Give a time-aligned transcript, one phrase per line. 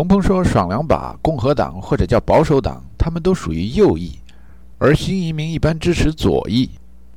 [0.00, 4.18] 鹏鹏说：“爽两把，共和党或者叫保守党，他们都属于右翼，
[4.78, 6.70] 而新移民一般支持左翼。”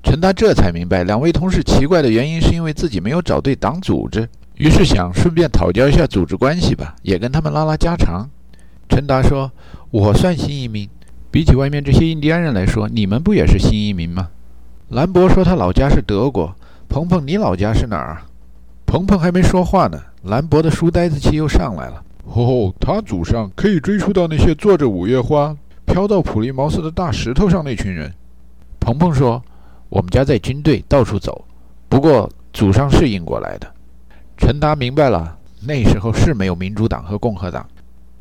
[0.03, 8.29] 陈达这才明白，两位同事奇怪的原因是因为自己没有找对党组织，于是想顺便讨教一下组织关系吧，也跟他们拉拉家常。
[8.89, 9.49] 陈达说
[9.89, 10.89] ：“我算新移民，
[11.31, 14.27] 比起外面这些印第安人来说，你们不也是新移民吗？”
[14.91, 16.53] 兰博说：“他老家是德国。”
[16.89, 18.23] 鹏鹏，你老家是哪儿？
[18.85, 22.03] 鹏鹏还没说话呢，兰博的书呆子气又上来了。
[22.23, 28.11] 哦，他祖上可以追溯到那些坐着五月花飘到普利茅斯的大石头上那群人。
[28.79, 29.43] 鹏鹏说
[29.89, 31.45] ：“我们家在军队到处走，
[31.87, 33.71] 不过祖上是英国来的。”
[34.37, 37.65] 陈达明白了，那时候是没有民主党和共和党。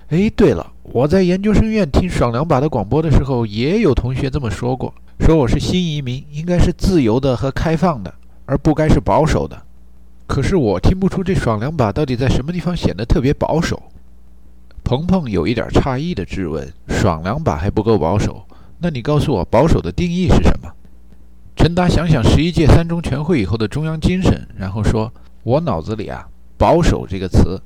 [0.09, 8.13] 哎，对了，我在研究生院听爽两把的广播的时候，也有同学这么说过，说我是新移民，应该是自由的和开放的，
[8.45, 9.61] 而不该是保守的。
[10.27, 13.83] 可是我听不出这爽两把到底在什么地方显得特别保守。
[14.85, 18.45] 鹏鹏有一点诧异的质问：“爽两把还不够保守？
[18.79, 20.71] 那你告诉我，保守的定义是什么？”
[21.57, 25.11] 陈达想想十一届三中全会以后的中央精神，然后说
[25.45, 26.27] ：“我脑子里啊，
[26.59, 27.61] 保守这个词，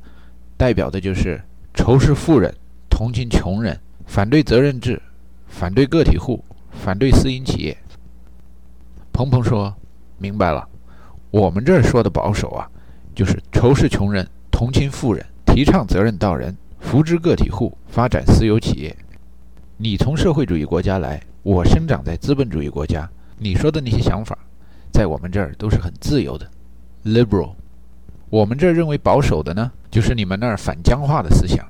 [0.57, 1.41] 代表的就是
[1.73, 2.55] 仇视富人、
[2.91, 5.01] 同情穷人、反对责任制、
[5.49, 7.77] 反对个体户、反对私营企业。”
[9.11, 9.75] 鹏鹏说
[10.19, 10.69] ：“明白了，
[11.31, 12.69] 我们这儿说的保守啊，
[13.15, 18.97] 就是仇视穷人、同情富人、提倡责任到人。”扶植个体户，发展私有企业。
[19.77, 23.09] 你从社会主义国家来，我生长在资本主义国家。
[23.39, 24.39] 你说的那些想法，
[24.93, 26.49] 在我们这儿都是很自由的
[27.05, 27.53] ，liberal。
[28.31, 31.67] 我们这儿认为保守的呢，就是你们那儿反僵化的思想。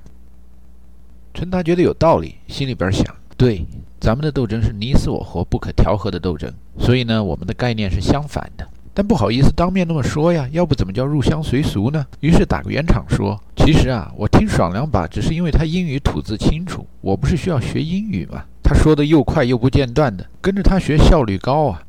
[1.35, 3.05] 陈达觉得有道理，心里边想：
[3.37, 3.67] 对，
[4.01, 8.67] 咱们的斗争是你死我活、不可调和的斗争，所以呢，我们的概念是相反的。
[8.98, 12.06] 但不好意思当面那么说呀，要不怎么叫入乡随俗呢？
[12.20, 18.42] 于是打个圆场说：“其实啊，我听爽两把，只是因为他英语吐字清楚，我不是需要学英语吗？
[18.62, 21.83] 他说的又快又不间断的，跟着他学效率高啊。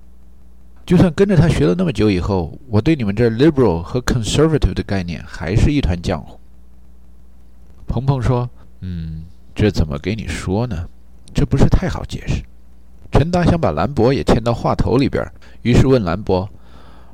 [0.86, 6.38] 就算跟着他学了那么久以后，我对你们这 liberal 和 conservative 的概念还是一团浆糊。”
[7.88, 8.50] 鹏鹏说
[8.84, 9.24] ：“嗯，
[9.56, 10.86] 这怎么给你说呢？
[11.34, 12.44] 这不是太好解释。”
[13.14, 15.26] 陈达想把兰博也牵到话头里边，
[15.62, 16.50] 于是问兰博。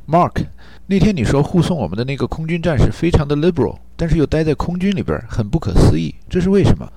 [0.05, 0.45] Mark，
[0.87, 6.91] 那天你说护送我们的那个空军战士非常的 liberal，但是又待在空军里边，很不可思议，这是为什么？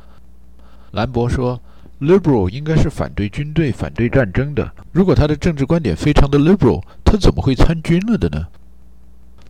[0.90, 1.60] 兰博说
[2.00, 4.68] ，liberal 应该是反对军队、反对战争的。
[4.90, 8.44] 如果他的政治观点非常的 liberal，他怎么会参军了的呢？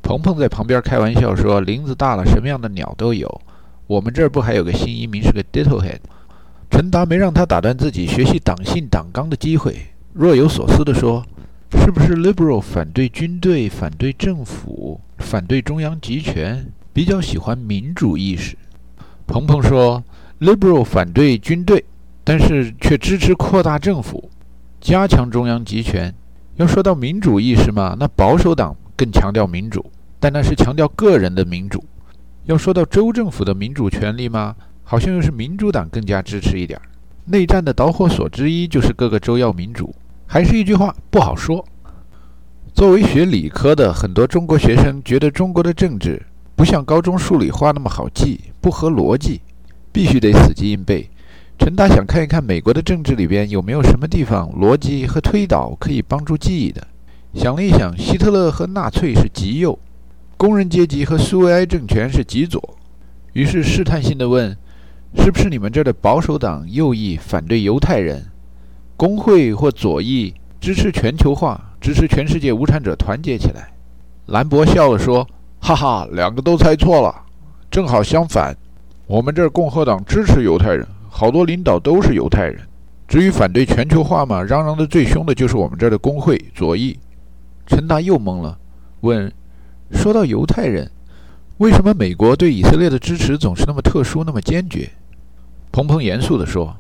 [0.03, 3.41] 鹏鹏在旁边开玩笑说，林子大了，什么样的鸟都有。
[3.87, 6.01] 我们这儿不还有个新移民是个 ditto head？
[6.71, 11.25] 陈达没让他打断自己学习党性党纲的机会，若有所思地说。
[11.77, 18.57] 是不是 liberal 反对军队、反对政府、反对中央集权，比较喜欢民主意识？
[19.27, 20.03] 鹏鹏说
[20.41, 21.85] ，liberal 反对军队，
[22.25, 24.29] 但是却支持扩大政府，
[24.81, 26.13] 加强中央集权。
[26.57, 29.85] 要说到民主意识嘛，那保守党更强调民主，
[30.19, 31.85] 但那是强调个人的民主。
[32.47, 36.83] 要说到州政府的民主权利嘛，好像又是民主党更加支持一点儿。
[37.27, 39.95] 内战的导火索之一就是各个州要民主。
[40.27, 41.65] 还是一句话，不好说。
[42.75, 46.21] 作为学理科的，很多中国学生觉得中国的政治
[46.55, 49.41] 不像高中数理化那么好记，不合逻辑，
[49.93, 51.09] 必须得死记硬背。
[51.59, 56.87] 陈达想看一看美国的政治里边有没有什么地方逻辑和推导可以帮助记忆的。
[57.33, 59.79] 想了一想，希特勒和纳粹是极右，
[60.37, 62.77] 工人阶级和苏维埃政权是极左，
[63.33, 64.55] 于是试探性的问
[65.17, 68.27] ：“是不是你们这儿的保守党右翼反对犹太人？”
[68.97, 73.69] 工会或左翼支持全球化，支持全世界无产者团结起来。
[74.27, 75.29] 兰博笑了说
[75.61, 77.15] ：“哈哈，两个都猜错了，
[77.71, 78.57] 正好相反。
[79.07, 82.59] 我们这儿共和党支持犹太人，好多领导都是犹太人。
[83.07, 86.99] 至于反对全球化嘛，嚷嚷的最凶的就是我们这儿的工会左翼。”
[87.69, 88.59] 陈达又懵了，
[89.03, 89.31] 问
[89.93, 90.91] ：“说到犹太人，
[91.59, 94.91] 为什么美国对以色列的支持总是那么特殊，那么坚决？”
[95.71, 96.75] 鹏鹏严肃地说。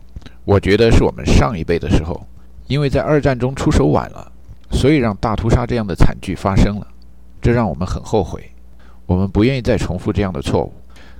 [0.46, 2.24] 我觉得是我们上一辈的时候，
[2.68, 4.30] 因为在二战中出手晚了，
[4.70, 6.86] 所以让大屠杀这样的惨剧发生了，
[7.42, 8.48] 这让我们很后悔。
[9.06, 10.72] 我们不愿意再重复这样的错误。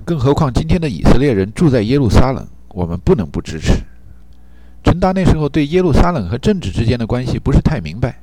[0.05, 3.73] 更何况今天的以色列人住在耶路撒冷，我们不能不支持。
[4.81, 8.17] 陈达那时候对耶路撒冷和政治之间的关系不是太明白，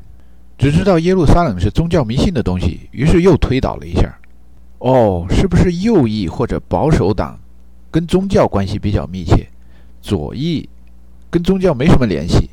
[0.57, 4.11] 只知道耶路撒冷是宗教迷信的东西，于是又推导了一下。
[4.79, 7.39] 哦，是不是右翼或者保守党
[7.91, 9.47] 跟宗教关系比较密切？
[10.01, 10.67] 左翼？
[11.35, 12.49] 跟宗教没什么联系。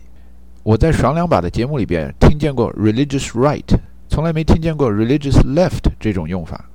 [0.64, 3.64] 我在爽两把的节目里边听见过 religious right，
[4.10, 6.66] 从来没听见过 religious left 这种用法。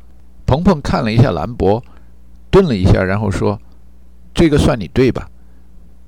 [0.47, 1.83] 鹏鹏看了一下兰博，
[2.49, 3.61] 顿了一下，然后说
[4.33, 5.29] ：“这个算你对吧？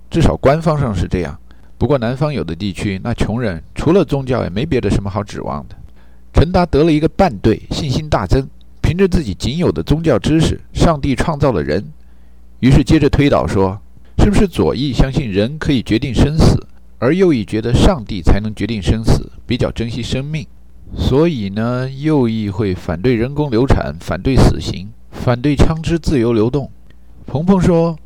[0.08, 1.36] 至少官方上是这样。
[1.76, 5.74] 不过南方有的地区，那穷人除了宗教也没别的什么好指望的。
[6.32, 8.48] 陈达得了一个半对，信心大增，
[8.80, 11.84] 凭着自己仅有的宗教知识，上帝创造了人，
[12.60, 13.76] 于是接着推导说，
[14.18, 16.66] 是不是左翼相信人可以决定生死，
[16.98, 20.46] 而右翼觉得上帝才能决定生死，比较珍惜生命，
[20.94, 26.70] 所以呢，右翼会反对人工流产，反对死刑，反对枪支自由流动。
[27.26, 27.96] 鹏鹏说，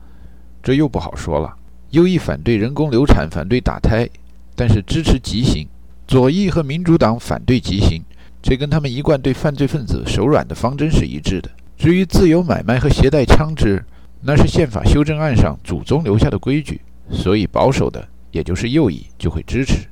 [0.62, 1.52] 这又不好说了。
[1.90, 4.08] 右翼反对人工流产，反对打胎，
[4.54, 5.66] 但是支持极刑；
[6.06, 8.02] 左翼和民主党反对极刑，
[8.40, 11.50] 这跟他们一贯对犯罪分子手软的方针是一致的。
[11.76, 13.84] 至于自由买卖和携带枪支，
[14.22, 16.80] 那是宪法修正案上祖宗留下的规矩，
[17.10, 19.88] 所以保守的，也就是右翼就会支持。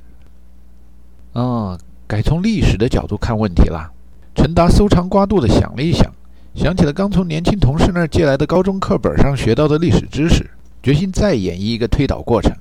[1.33, 3.91] 啊，该从历史的角度看问题啦。
[4.33, 6.09] 陈达搜肠刮肚地想了一想，
[6.55, 10.49] 想起了刚从年轻同事那儿借来的高中课本上学到的历史知识。
[10.81, 12.51] 决心再演绎一个推导过程，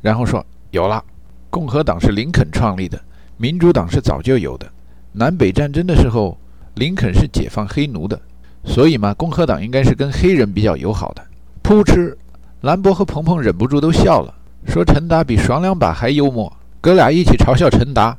[0.00, 1.02] 然后说：“有了，
[1.50, 3.02] 共和党是林肯创立的，
[3.36, 4.70] 民主党是早就有的。
[5.10, 6.38] 南北战争的时候，
[6.74, 8.20] 林肯是解放黑奴的，
[8.66, 11.22] 所以嘛，共和党应该是跟黑人比较友好的。”
[11.64, 12.16] 噗嗤，
[12.60, 14.34] 兰博和鹏鹏忍不住都笑了，
[14.66, 16.52] 说：“陈达比爽两把还幽默。”
[16.82, 18.16] 哥俩一起嘲笑陈达，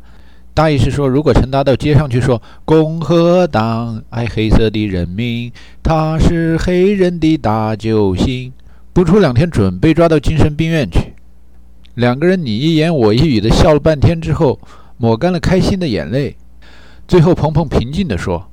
[0.53, 5.51] 大意是说，如果陈达到街上去说：“共和党爱黑色的人民，
[5.83, 8.51] 他是黑人的大救星。”
[8.91, 11.13] 不出两天，准被抓到精神病院去。
[11.93, 14.59] 两个人你一言我一语的笑了半天之后，
[14.97, 16.35] 抹干了开心的眼泪。
[17.07, 18.46] 最后，鹏鹏平静地说：“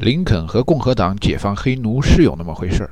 [0.00, 2.90] 林肯和共和党解放黑奴是有那么回事儿，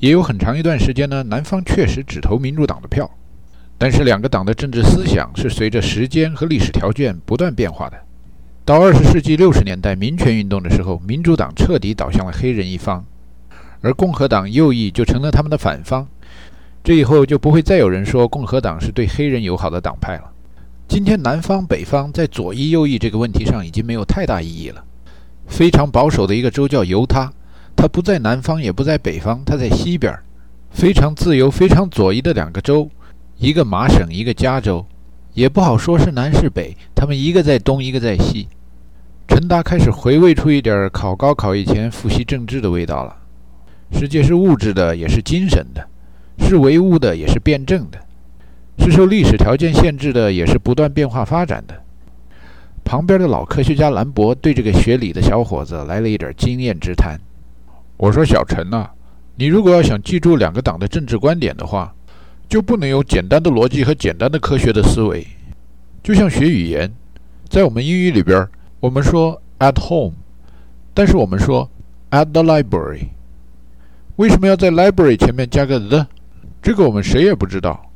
[0.00, 3.08] 也有很长一段时间呢，南方确实只投民主党的票。
[3.78, 7.96] 但是，两个党的政治思想是随着时间和历史条件不断变化的。
[8.64, 13.04] 到二十世纪六十年代民权运动的时候，民主党彻底倒向了黑人一方。”
[13.80, 16.08] 而共和党右翼就成了他们的反方，
[16.82, 20.32] 这以后就不会再有人说共和党是对黑人友好的党派了。
[20.88, 24.84] 今天南方北方在左翼右翼这个问题上已经没有太大意义了。
[25.46, 27.32] 非常保守的一个州叫犹他，
[27.76, 30.12] 它不在南方也不在北方，它在西边。
[30.70, 32.90] 非常自由非常左翼的两个州，
[33.38, 34.84] 一个麻省一个加州，
[35.32, 38.48] 也不好说是南是北，他们一个在东一个在西。
[39.28, 43.16] 陈达开始回味出一点考高考以前复习政治的味道了。
[43.92, 45.82] 世界是物质的，也是精神的；
[46.44, 47.98] 是唯物的，也是辩证的；
[48.78, 51.83] 是受历史条件限制的，也是不断变化发展的。
[52.84, 57.18] 旁边的老科学家兰博对这个学理的小伙子来了一点经验之谈。
[57.96, 58.88] 我说：“小陈呐，
[59.36, 61.94] 你如果要想记住两个党的政治观点的话，
[62.48, 65.26] 就不能有简单的逻辑和简单的科学的思维。
[66.02, 66.92] 就像学语言，
[67.48, 68.46] 在我们英语里边，
[68.80, 70.12] 我们说 at home，
[70.92, 71.70] 但是我们说
[72.10, 73.08] at the library。”
[74.16, 76.06] 为什么要在 library 前面加个 the？
[76.62, 77.90] 这个我们谁也不知道。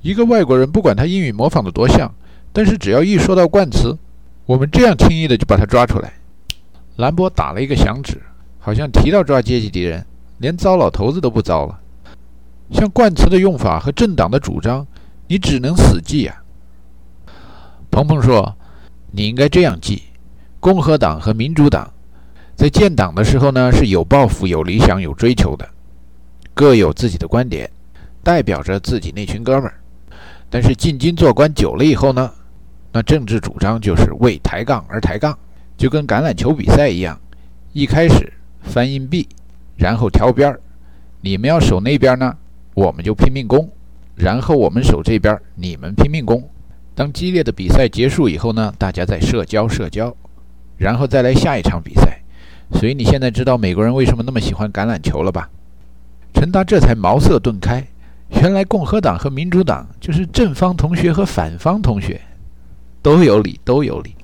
[0.00, 2.12] 一个外国人不管他英语模仿的多像，
[2.52, 3.96] 但是只要一说到冠词，
[4.44, 6.12] 我们这样轻易的就把它抓出来。
[6.96, 8.20] 兰博打了一个响指，
[8.58, 10.04] 好像提到抓阶级敌人，
[10.38, 11.78] 连糟老头子都不糟了。
[12.70, 14.86] 像冠词的用法和政党的主张，
[15.26, 16.42] 你只能死记呀。
[17.90, 18.54] 鹏鹏说
[19.12, 20.02] ：“你应该这样记：
[20.60, 21.90] 共和党和民主党。”
[22.54, 25.68] 在建党的时候呢，是有抱负、有理想、有追求的，
[26.54, 27.70] 各有自己的观点，
[28.22, 29.74] 代表着自己那群哥们儿。
[30.48, 32.30] 但是进京做官久了以后呢，
[32.92, 35.36] 那政治主张就是为抬杠而抬杠，
[35.76, 37.18] 就跟橄榄球比赛一样，
[37.72, 38.32] 一开始
[38.62, 39.26] 翻硬币，
[39.76, 40.60] 然后挑边儿，
[41.20, 42.36] 你们要守那边呢，
[42.74, 43.68] 我们就拼命攻，
[44.14, 46.42] 然后我们守这边，你们拼命攻。
[46.94, 50.14] 当激烈的比赛结束以后呢，大家再社交社交，
[50.76, 52.20] 然后再来下一场比赛。
[52.72, 55.48] 所以你现在知道美国人为什么那么喜欢橄榄球了吧？
[56.34, 57.86] 陈达这才茅塞顿开，
[58.40, 62.20] 原来共和党和民主党就是正方同学和反方同学，
[63.02, 64.14] 都有理，都有理。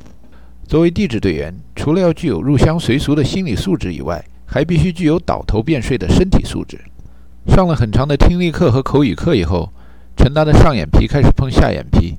[0.69, 6.81] 作为地质队员，除了要具有入乡随俗的心理素质以外，还必须具有倒头便睡的身体素质。
[7.49, 9.73] 上了很长的听力课和口语课以后，
[10.17, 12.17] 陈达的上眼皮开始碰下眼皮。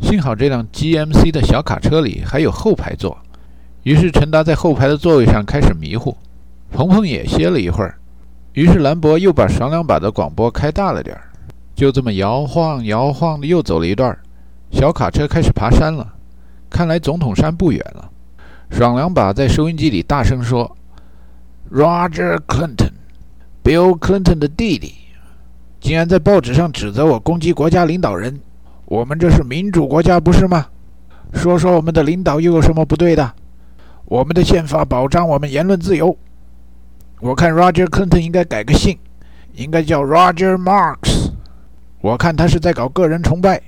[0.00, 3.18] 幸好这辆 GMC 的小卡车里还有后排座。
[3.82, 6.16] 于是陈达在后排的座位上开始迷糊，
[6.70, 7.98] 鹏鹏也歇了一会儿。
[8.52, 11.22] 于是兰博又把爽两把的广播开大了点儿，
[11.74, 14.16] 就这么摇晃摇晃的又走了一段，
[14.70, 16.14] 小卡车开始爬山了。
[16.70, 18.10] 看来总统山不远了。
[18.70, 20.76] 爽两把在收音机里大声说
[21.72, 24.94] ：“Roger Clinton，Bill Clinton 的弟弟，
[25.80, 28.38] 竟然在报纸上指责我攻击国家领导人。
[28.84, 30.66] 我们这是民主国家，不是吗？
[31.32, 33.32] 说说我们的领导又有什么不对的？”
[34.04, 36.16] 我们的宪法保障我们言论自由。
[37.20, 38.98] 我看 Roger Clinton 应该改个姓，
[39.52, 41.30] 应该叫 Roger Marks。
[42.00, 43.60] 我看他是在搞个人崇拜。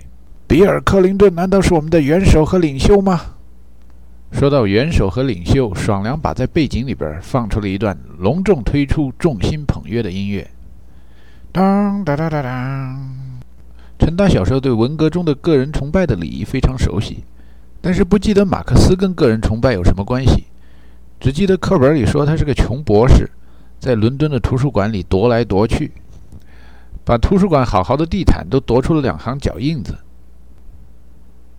[0.50, 3.20] 比尔·克林顿难道是我们的元首和领袖吗？
[4.32, 10.50] 说到元首和领袖，爽良把在背景里边放出了一段隆重推出、众星捧月的音乐。
[11.52, 13.10] 当当当当当。
[13.96, 17.22] 陈达小时候对文革中的个人崇拜的礼仪非常熟悉，
[17.80, 20.46] 但是不记得马克思跟个人崇拜有什么关系，
[21.20, 23.30] 只记得课本里说他是个穷博士，
[23.78, 25.92] 在伦敦的图书馆里踱来踱去，
[27.04, 29.96] 把图书馆好好的地毯都踱出了两行脚印子。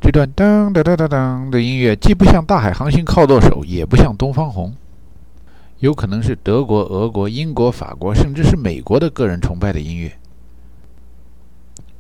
[0.02, 4.70] 这段当当当当当的音乐既不像《大海航行靠舵手》，也不像《东方红》，
[5.78, 10.12] 有可能是德国、俄国、英国、法国，甚至是美国的个人崇拜的音乐。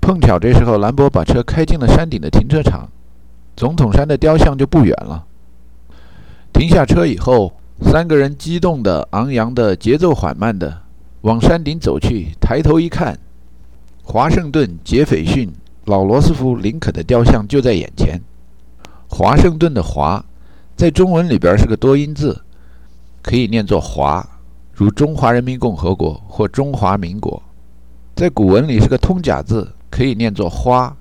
[0.01, 2.89] 碰巧这时候，兰博把车开进了山顶的停车场，
[3.55, 5.24] 总统山的雕像就不远了。
[6.51, 10.81] 停下车以后，三个人激动的、昂扬的、节奏缓慢的
[11.22, 12.29] 往山顶走去。
[12.41, 13.20] 抬头一看，
[14.01, 15.53] 华盛顿、杰斐逊。
[15.86, 18.22] 老罗斯福、林肯的雕像就在眼前。
[19.08, 20.24] 华盛顿的“华”
[20.78, 22.40] 在中文里边是个多音字，
[23.22, 24.26] 可以念作“华”，
[24.74, 27.42] 如中华人民共和国或中华民国；
[28.16, 30.96] 在古文里是个通假字，可以念作“花”，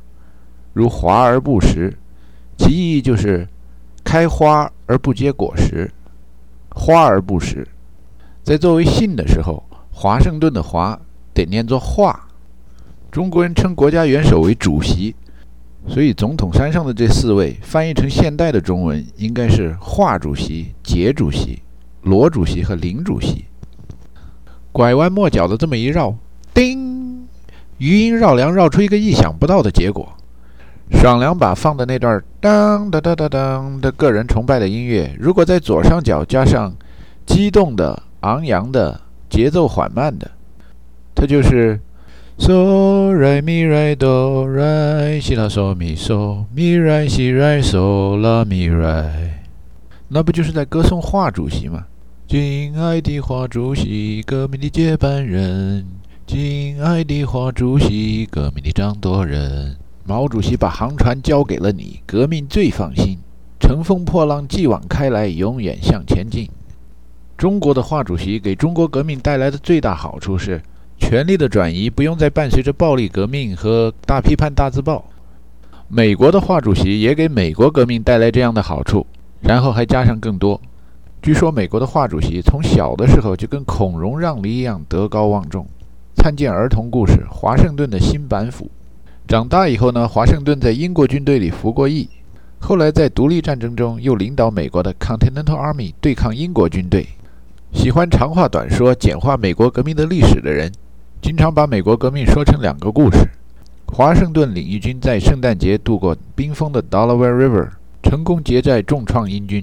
[0.72, 1.96] 如华而不实，
[2.56, 3.46] 其意义就是
[4.02, 5.92] 开花而不结果实，
[6.70, 7.68] 花而不实。
[8.42, 10.98] 在作为姓的时候，华盛顿的“华”
[11.34, 12.28] 得念作“化”。
[13.10, 15.16] 中国人称国家元首为主席，
[15.88, 21.60] 所以总统山上的这四位翻译成现代的中文应该是华主席、杰主席、
[22.02, 23.46] 罗主席和林主席。
[24.70, 26.14] 拐弯抹角的这么一绕，
[26.54, 27.26] 叮，
[27.78, 30.08] 余音绕梁，绕出一个意想不到的结果。
[30.92, 36.72] 爽两把放的那段当当当当当的个人崇拜的音乐，如果在左上角加上
[37.26, 40.30] 激动的、昂扬的、节奏缓慢的，
[41.12, 41.80] 它就是。
[42.40, 49.44] 嗦来咪来哆来西拉嗦咪嗦咪来西来嗦拉咪来，
[50.08, 51.84] 那不就是在歌颂华主席吗？
[52.26, 55.86] 敬爱的华主席，革命的接班人。
[56.26, 59.76] 敬爱的华主席，革命的掌舵人。
[60.06, 63.18] 毛主席把航船交给了你，革命最放心。
[63.60, 66.48] 乘风破浪，继往开来，永远向前进。
[67.36, 70.62] 中国的华主席给中国革命带来的最大好处是。
[71.00, 75.04] 权力的转移不用再伴随着暴力革命和大批判、大字报。
[75.88, 79.04] 美国的华主席也给美国革命带来这样的好处，
[79.40, 80.60] 然后还加上更多。
[81.20, 85.66] 据说美国的华主席从小的时候就跟孔融让梨一样德高望重。
[86.14, 88.66] 参见儿童故事《华盛顿的新板斧》。
[89.26, 92.08] 长大以后呢，华盛顿在英国军队里服过役，
[92.60, 97.06] 后来在独立战争中又领导美国的 Continental Army 对抗英国军队。
[97.72, 100.70] 喜欢长话短说、简化美国革命的历史的人。
[101.22, 103.28] 经常把美国革命说成两个故事：
[103.86, 107.68] 华盛顿领域军在圣诞节渡过冰封的 Delaware River，
[108.02, 109.62] 成功劫寨重创英军；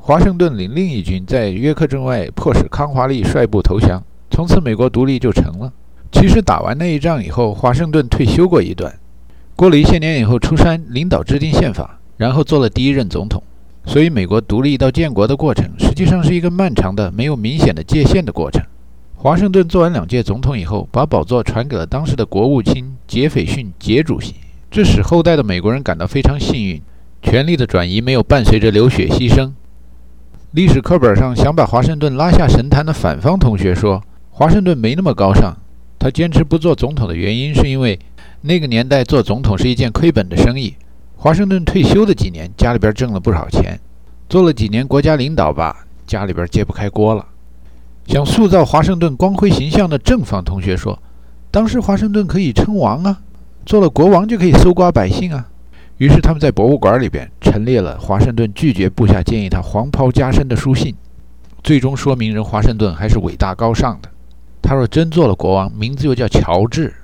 [0.00, 5.72] 华盛顿领另一军在约克镇外迫使康华利率部投降，从此美国独立就成了。
[6.10, 8.92] 其实打完那一仗以后，华盛顿退休过一段，
[9.54, 13.40] 过了一些年以后出山领导制定宪法，然后做了第一任总统。
[13.86, 18.62] 所以，美国独立到建国的过程实际上是一个漫长的、没有明显的界限的过程。
[19.20, 24.36] 华盛顿做完两届总统以后，把宝座传给了当时的国务卿杰斐逊杰主席，
[24.70, 26.80] 这使后代的美国人感到非常幸运。
[27.20, 29.50] 权力的转移没有伴随着流血牺牲。
[30.52, 35.52] 历史课本上想把华盛顿拉下神坛的反方同学说，华盛顿没那么高尚。
[35.98, 37.98] 他坚持不做总统的原因，是因为
[38.42, 40.76] 那个年代做总统是一件亏本的生意。
[41.16, 43.80] 华盛顿退休的几年，家里边挣了不少钱，
[44.28, 47.26] 做了几年国家领导吧，家里边揭不开锅了。
[48.08, 50.98] 想塑造华盛顿光辉形象的正方同学说
[51.52, 53.20] ：“当时华盛顿可以称王啊，
[53.66, 55.46] 做了国王就可以搜刮百姓啊。”
[55.98, 60.94] 于是他们在博物馆里边陈列了华盛顿拒绝部下建议他黄袍加身的书信，
[61.62, 64.08] 最终说明人华盛顿还是伟大高尚的。
[64.62, 66.94] 他若真做了国王，名字又叫乔治，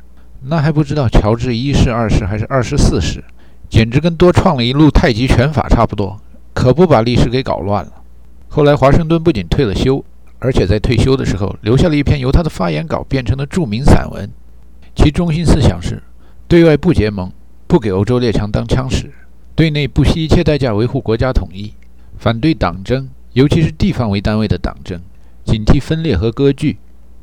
[0.44, 3.22] 那还不知道乔治一世、二世还是二十四世，
[3.68, 6.18] 简直跟多创了一路太极拳法差不多，
[6.54, 7.92] 可不把历史给搞乱了。
[8.48, 10.02] 后来华盛顿不仅退了休。
[10.44, 14.30] 而且在退休的时候，留下了一篇由他的发言稿变成的著名散文，
[14.94, 16.02] 其中心思想是：
[16.46, 17.32] 对外不结盟，
[17.66, 19.08] 不给欧洲列强当枪使；
[19.54, 21.72] 对内不惜一切代价维护国家统一，
[22.18, 25.00] 反对党争，尤其是地方为单位的党争，
[25.46, 26.76] 警惕分裂和割据，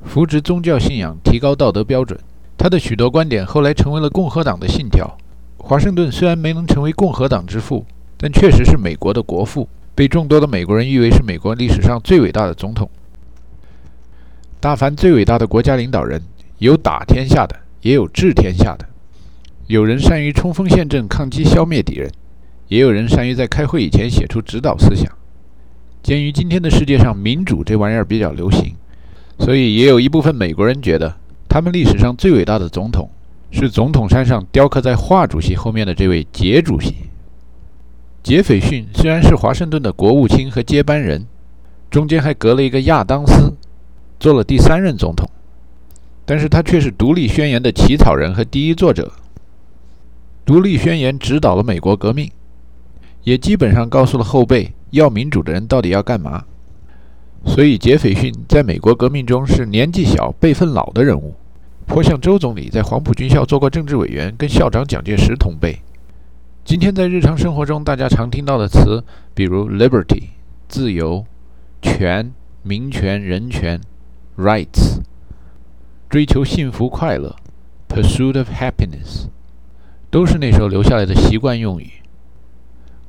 [0.03, 2.19] 扶植宗教信仰，提高道德标准。
[2.57, 5.15] 他的许多观点后来成为了共和党的信条。
[5.57, 7.85] 华盛顿虽然没能成为共和党之父，
[8.17, 12.89] 但确实是美国的国父，被众多的美国人誉为是美国历史上最伟大的总统。
[14.61, 16.21] 大凡最伟大的国家领导人，
[16.59, 18.85] 有打天下的，也有治天下的。
[19.65, 22.11] 有人善于冲锋陷阵、抗击消灭敌人，
[22.67, 25.11] 也有人善于在开会以前写出指导思想。
[26.03, 28.75] 鉴于今天的世界上民主这玩意儿比较流行，
[29.39, 31.15] 所以也有一部分美国人觉得，
[31.49, 33.09] 他们历史上最伟大的总统
[33.49, 36.93] 是总统山上雕刻在华主席后面的这位杰主席。
[38.21, 41.25] 杰斐逊虽然是华盛顿的国务卿和接班人，
[41.89, 43.50] 中间还隔了一个亚当斯，
[44.21, 45.27] 做了第三任总统，
[46.25, 49.11] 但是他却是独立宣言的起草人和第一作者。
[50.45, 52.29] 独立宣言指导了美国革命，
[53.23, 56.43] 也基本上告诉了后辈要民主的人到底要干嘛。
[57.47, 61.33] 所以杰斐逊在美国革命中是年纪小、辈分老的人物，
[61.87, 65.79] 颇像周总理在黄埔军校做过政治委员，跟校长蒋介石同辈。
[66.63, 70.25] 今天在日常生活中，大家常听到的词，比如 liberty
[70.67, 71.25] 自由、
[71.81, 73.81] 权民权、人权
[74.41, 74.99] rights、
[76.09, 77.35] 追求幸福快乐
[77.87, 79.27] pursuit of happiness，
[80.09, 81.91] 都是那时候留下来的习惯用语。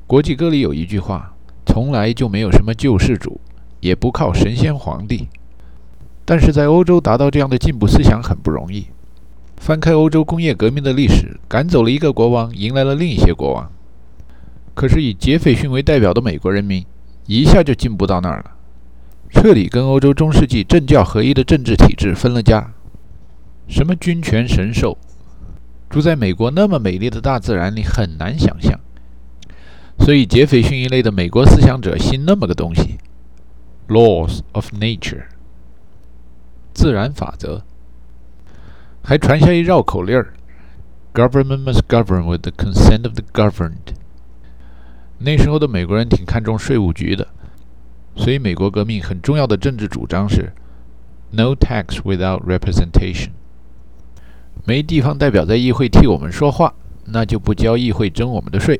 [0.05, 1.33] 国际歌里有一句话
[1.65, 3.41] ：“从来就没有什么救世主，
[3.79, 5.27] 也不靠神仙皇帝。”
[6.25, 8.87] 但是在欧洲达到这样的进步思想很不容易。
[9.57, 13.71] 翻开欧洲工业革命的历史，赶走了一个国王，迎来了另一些国王。
[14.73, 16.85] 可是以杰斐逊为代表的美国人民，
[17.25, 18.51] 一下就进步到那儿了，
[19.33, 22.71] 彻底跟欧洲中世纪政教合一的政治体制分了家。
[23.67, 24.97] 什么君权神授，
[25.89, 28.79] 住在美国那么美丽的大自然里很难想象。
[29.99, 32.99] 所以杰斐逊一类的美国思想者信那么个东西
[33.89, 35.23] ：laws of nature，
[36.73, 37.63] 自然法则。
[39.03, 40.33] 还传下一绕口令儿
[41.13, 43.95] ：“Government must govern with the consent of the governed。”
[45.19, 47.27] 那时候的美国人挺看重税务局的，
[48.15, 50.53] 所以美国革命很重要的政治主张是
[51.31, 53.29] “No tax without representation”。
[54.65, 56.73] 没地方代表在议会替我们说话，
[57.05, 58.79] 那就不交议会征我们的税。